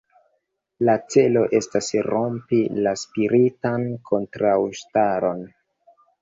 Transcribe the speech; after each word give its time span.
La 0.87 0.93
celo 1.15 1.43
estas 1.59 1.89
rompi 2.07 2.61
la 2.87 2.95
spiritan 3.03 3.87
kontraŭstaron. 4.09 5.47